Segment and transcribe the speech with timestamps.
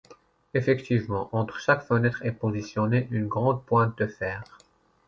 [0.55, 4.43] Effectivement, entre chaque fenêtre est positionnée une grande pointe de fer.